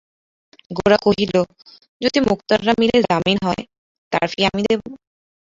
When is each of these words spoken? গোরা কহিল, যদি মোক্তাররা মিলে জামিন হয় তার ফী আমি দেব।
গোরা 0.71 0.97
কহিল, 1.05 1.33
যদি 2.01 2.19
মোক্তাররা 2.27 2.73
মিলে 2.81 2.97
জামিন 3.07 3.37
হয় 3.47 3.63
তার 4.11 4.25
ফী 4.31 4.39
আমি 4.49 4.61
দেব। 4.67 4.81